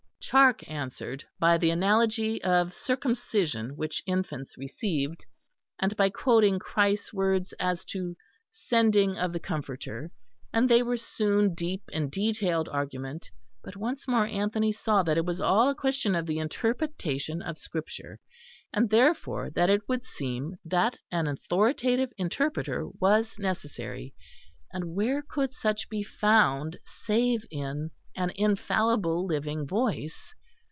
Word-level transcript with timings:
Charke 0.23 0.63
answered 0.69 1.25
by 1.39 1.57
the 1.57 1.71
analogy 1.71 2.41
of 2.43 2.73
circumcision 2.75 3.75
which 3.75 4.03
infants 4.05 4.55
received, 4.55 5.25
and 5.79 5.97
by 5.97 6.09
quoting 6.11 6.57
Christ's 6.59 7.11
words 7.11 7.53
as 7.59 7.83
to 7.85 8.15
"sending" 8.51 9.17
of 9.17 9.33
the 9.33 9.39
Comforter; 9.39 10.11
and 10.53 10.69
they 10.69 10.83
were 10.83 10.95
soon 10.95 11.53
deep 11.55 11.81
in 11.91 12.07
detailed 12.09 12.69
argument; 12.69 13.31
but 13.63 13.75
once 13.75 14.07
more 14.07 14.27
Anthony 14.27 14.71
saw 14.71 15.01
that 15.03 15.17
it 15.17 15.25
was 15.25 15.41
all 15.41 15.69
a 15.69 15.75
question 15.75 16.13
of 16.15 16.27
the 16.27 16.37
interpretation 16.39 17.41
of 17.41 17.57
Scripture; 17.57 18.19
and, 18.71 18.89
therefore, 18.91 19.49
that 19.49 19.71
it 19.71 19.89
would 19.89 20.05
seem 20.05 20.55
that 20.63 20.99
an 21.11 21.27
authoritative 21.27 22.11
interpreter 22.17 22.87
was 23.01 23.37
necessary 23.39 24.13
and 24.71 24.95
where 24.95 25.23
could 25.23 25.51
such 25.51 25.89
be 25.89 26.03
found 26.03 26.77
save 26.85 27.43
in 27.49 27.89
an 28.13 28.29
infallible 28.35 29.25
living 29.25 29.65
Voice? 29.65 30.35